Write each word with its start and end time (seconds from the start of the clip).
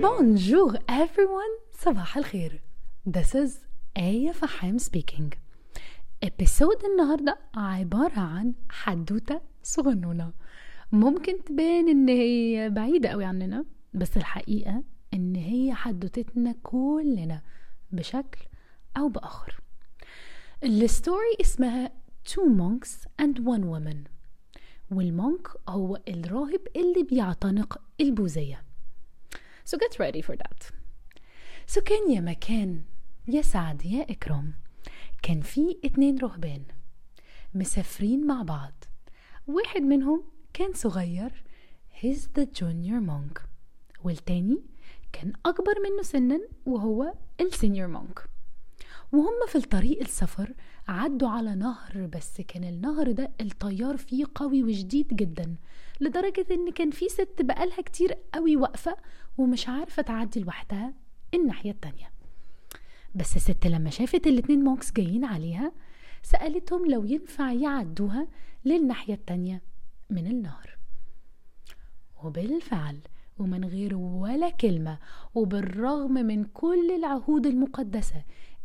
Bonjour 0.00 0.78
everyone. 0.88 1.72
صباح 1.72 2.16
الخير. 2.16 2.60
This 3.08 3.34
is 3.34 3.50
آية 3.96 4.32
فحام 4.32 4.78
speaking. 4.78 5.36
episode 6.24 6.84
النهاردة 6.84 7.38
عبارة 7.54 8.20
عن 8.20 8.54
حدوتة 8.70 9.40
صغنونة. 9.62 10.32
ممكن 10.92 11.44
تبان 11.44 11.88
إن 11.88 12.08
هي 12.08 12.70
بعيدة 12.70 13.08
قوي 13.08 13.24
عننا 13.24 13.64
بس 13.94 14.16
الحقيقة 14.16 14.84
إن 15.14 15.34
هي 15.34 15.74
حدوتتنا 15.74 16.54
كلنا 16.62 17.42
بشكل 17.92 18.40
أو 18.96 19.08
بآخر. 19.08 19.60
ال 20.64 20.76
story 20.76 21.36
اسمها 21.40 21.90
Two 22.28 22.46
Monks 22.60 23.06
and 23.22 23.38
One 23.38 23.64
Woman. 23.64 24.19
وال 24.90 25.09
monk 25.09 25.48
هو 25.68 26.00
الراهب 26.08 26.60
اللي 26.76 27.02
بيعتنق 27.02 27.80
البوذية. 28.00 28.64
So 29.64 29.78
get 29.78 29.98
ready 29.98 30.22
for 30.22 30.36
that. 30.36 30.70
So 31.66 31.82
كان 31.82 32.10
يا 32.10 32.20
مكان 32.20 32.82
يا 33.28 33.42
سعد 33.42 33.86
يا 33.86 34.10
إكرام 34.10 34.54
كان 35.22 35.40
في 35.40 35.78
اتنين 35.84 36.18
رهبان 36.18 36.62
مسافرين 37.54 38.26
مع 38.26 38.42
بعض. 38.42 38.72
واحد 39.46 39.82
منهم 39.82 40.24
كان 40.52 40.72
صغير 40.72 41.44
he's 42.00 42.20
the 42.38 42.46
junior 42.60 43.00
monk. 43.00 43.40
والتاني 44.04 44.62
كان 45.12 45.32
أكبر 45.46 45.74
منه 45.84 46.02
سنا 46.02 46.40
وهو 46.66 47.14
السينيور 47.40 47.88
مونك. 47.88 48.24
وهم 49.12 49.46
في 49.48 49.56
الطريق 49.56 50.00
السفر 50.00 50.54
عدوا 50.88 51.28
على 51.28 51.54
نهر 51.54 52.06
بس 52.06 52.40
كان 52.40 52.64
النهر 52.64 53.12
ده 53.12 53.30
التيار 53.40 53.96
فيه 53.96 54.24
قوي 54.34 54.62
وشديد 54.62 55.06
جدا 55.08 55.56
لدرجة 56.00 56.46
إن 56.50 56.70
كان 56.72 56.90
في 56.90 57.08
ست 57.08 57.36
بقالها 57.42 57.80
كتير 57.82 58.16
قوي 58.34 58.56
واقفة 58.56 58.96
ومش 59.38 59.68
عارفة 59.68 60.02
تعدي 60.02 60.40
لوحدها 60.40 60.94
الناحية 61.34 61.70
التانية. 61.70 62.10
بس 63.14 63.36
الست 63.36 63.66
لما 63.66 63.90
شافت 63.90 64.26
الاتنين 64.26 64.64
monks 64.64 64.92
جايين 64.92 65.24
عليها 65.24 65.72
سألتهم 66.22 66.90
لو 66.90 67.04
ينفع 67.04 67.52
يعدوها 67.52 68.28
للناحية 68.64 69.14
التانية 69.14 69.62
من 70.10 70.26
النهر. 70.26 70.78
وبالفعل 72.24 72.98
ومن 73.38 73.64
غير 73.64 73.96
ولا 73.96 74.50
كلمة 74.50 74.98
وبالرغم 75.34 76.12
من 76.12 76.44
كل 76.44 76.90
العهود 76.98 77.46
المقدسة 77.46 78.22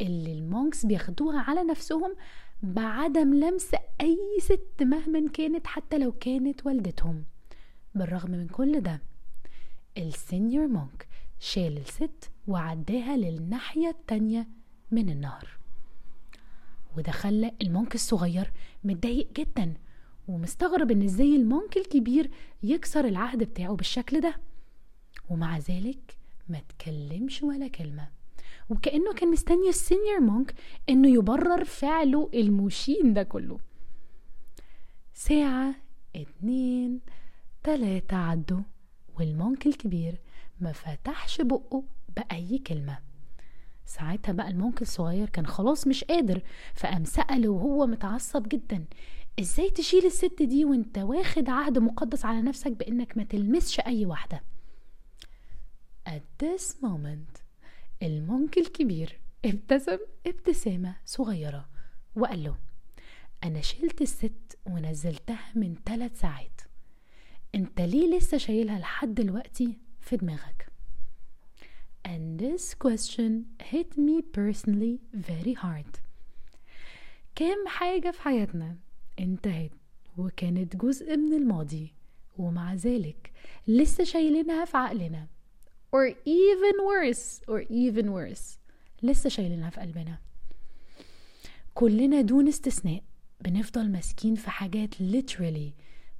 اللي 0.00 0.32
ال 0.32 0.41
monks 0.41 0.86
بياخدوها 0.86 1.40
على 1.40 1.62
نفسهم 1.64 2.16
بعدم 2.62 3.34
لمس 3.34 3.74
أي 4.00 4.18
ست 4.40 4.82
مهما 4.82 5.28
كانت 5.28 5.66
حتى 5.66 5.98
لو 5.98 6.12
كانت 6.12 6.66
والدتهم. 6.66 7.24
بالرغم 7.94 8.30
من 8.30 8.48
كل 8.48 8.80
ده 8.80 9.00
ال 9.98 10.08
senior 10.08 10.68
monk 10.68 11.08
شال 11.40 11.78
الست 11.78 12.30
وعداها 12.48 13.16
للناحية 13.16 13.88
التانية 13.88 14.48
من 14.90 15.08
النهر. 15.08 15.48
وده 16.96 17.12
خلى 17.12 17.52
ال 17.62 17.68
monk 17.68 17.94
الصغير 17.94 18.52
متضايق 18.84 19.32
جدا 19.32 19.74
ومستغرب 20.28 20.90
إن 20.90 21.02
إزاي 21.02 21.36
ال 21.36 21.44
monk 21.44 21.76
الكبير 21.76 22.30
يكسر 22.62 23.04
العهد 23.04 23.42
بتاعه 23.44 23.74
بالشكل 23.74 24.20
ده. 24.20 24.34
ومع 25.30 25.58
ذلك 25.58 26.16
ما 26.48 26.60
تكلمش 26.68 27.42
ولا 27.42 27.68
كلمة. 27.68 28.17
وكأنه 28.70 29.12
كان 29.12 29.30
مستني 29.30 29.68
ال 29.68 29.75
senior 29.75 30.20
monk 30.20 30.54
إنه 30.88 31.08
يبرر 31.08 31.64
فعله 31.64 32.30
المشين 32.34 33.12
ده 33.14 33.22
كله. 33.22 33.58
ساعة 35.14 35.74
اتنين 36.16 37.00
تلاتة 37.64 38.16
عدوا 38.16 38.60
وال 39.18 39.34
monk 39.34 39.66
الكبير 39.66 40.20
ما 40.60 40.72
فتحش 40.72 41.40
بقه 41.40 41.82
بأي 42.16 42.58
كلمة. 42.58 42.98
ساعتها 43.86 44.32
بقى 44.32 44.48
ال 44.48 44.55
monk 44.55 44.82
الصغير 44.82 45.28
كان 45.28 45.46
خلاص 45.46 45.86
مش 45.86 46.04
قادر 46.04 46.42
فقام 46.74 47.04
سأله 47.04 47.48
وهو 47.48 47.86
متعصب 47.86 48.48
جدا 48.48 48.84
إزاي 49.40 49.70
تشيل 49.70 50.06
الست 50.06 50.42
دي 50.42 50.64
وأنت 50.64 50.98
واخد 50.98 51.48
عهد 51.50 51.78
مقدس 51.78 52.24
على 52.24 52.42
نفسك 52.42 52.72
بإنك 52.72 53.16
ما 53.16 53.24
تلمسش 53.24 53.80
أي 53.80 54.06
واحدة؟ 54.06 54.42
At 56.08 56.44
this 56.44 56.74
moment 56.82 57.37
المونك 58.02 58.58
الكبير 58.58 59.18
ابتسم 59.44 59.98
ابتسامة 60.26 60.96
صغيرة 61.04 61.68
وقال 62.16 62.44
له 62.44 62.56
أنا 63.44 63.60
شلت 63.60 64.02
الست 64.02 64.58
ونزلتها 64.66 65.52
من 65.54 65.76
ثلاث 65.86 66.20
ساعات. 66.20 66.60
أنت 67.54 67.80
ليه 67.80 68.16
لسه 68.16 68.38
شايلها 68.38 68.78
لحد 68.78 69.14
دلوقتي 69.14 69.78
في 70.00 70.16
دماغك? 70.16 70.68
And 72.08 72.40
this 72.40 72.74
question 72.74 73.32
hit 73.72 73.98
me 73.98 74.22
personally 74.22 75.00
very 75.14 75.54
hard. 75.54 76.00
كام 77.34 77.68
حاجة 77.68 78.10
في 78.10 78.22
حياتنا 78.22 78.76
انتهت 79.18 79.72
وكانت 80.16 80.76
جزء 80.76 81.16
من 81.16 81.32
الماضي 81.32 81.94
ومع 82.38 82.74
ذلك 82.74 83.32
لسه 83.68 84.04
شايلينها 84.04 84.64
في 84.64 84.76
عقلنا. 84.76 85.26
or 85.91 86.07
even 86.25 86.75
worse 86.91 87.41
or 87.47 87.61
even 87.69 88.05
worse 88.09 88.57
لسه 89.03 89.29
شايلينها 89.29 89.69
في 89.69 89.81
قلبنا 89.81 90.17
كلنا 91.73 92.21
دون 92.21 92.47
استثناء 92.47 93.03
بنفضل 93.41 93.91
ماسكين 93.91 94.35
في 94.35 94.49
حاجات 94.49 94.95
literally 94.95 95.71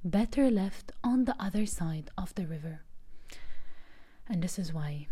better 0.08 0.50
left 0.50 0.92
on 1.06 1.24
the 1.24 1.34
other 1.46 1.66
side 1.66 2.10
of 2.24 2.28
the 2.34 2.46
river 2.46 2.78
and 4.30 4.42
this 4.42 4.58
is 4.58 4.72
why 4.72 5.06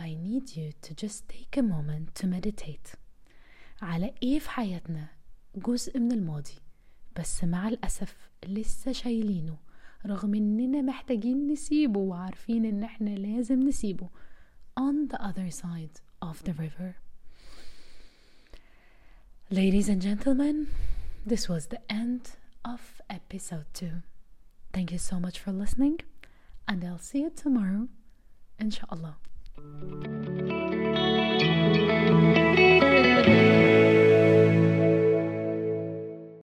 I 0.00 0.10
need 0.28 0.46
you 0.56 0.68
to 0.86 0.90
just 1.04 1.18
take 1.28 1.56
a 1.56 1.62
moment 1.62 2.14
to 2.20 2.26
meditate 2.26 2.96
على 3.82 4.14
ايه 4.22 4.38
في 4.38 4.50
حياتنا 4.50 5.08
جزء 5.56 5.98
من 5.98 6.12
الماضي 6.12 6.54
بس 7.16 7.44
مع 7.44 7.68
الأسف 7.68 8.16
لسه 8.46 8.92
شايلينه 8.92 9.56
رغم 10.06 10.34
اننا 10.34 10.82
محتاجين 10.82 11.46
نسيبه 11.52 12.00
وعارفين 12.00 12.64
ان 12.64 12.82
احنا 12.84 13.10
لازم 13.10 13.68
نسيبه 13.68 14.08
on 14.80 15.08
the 15.12 15.18
other 15.22 15.50
side 15.50 16.00
of 16.24 16.42
the 16.44 16.52
river 16.52 16.94
Ladies 19.50 19.88
and 19.88 20.02
gentlemen, 20.02 20.66
this 21.24 21.48
was 21.48 21.68
the 21.68 21.80
end 21.88 22.32
of 22.66 23.00
episode 23.08 23.64
2. 23.72 24.02
Thank 24.74 24.92
you 24.92 24.98
so 24.98 25.18
much 25.18 25.38
for 25.38 25.52
listening 25.52 26.00
and 26.68 26.84
I'll 26.84 26.98
see 26.98 27.20
you 27.20 27.30
tomorrow 27.30 27.88
inshallah. 28.60 29.16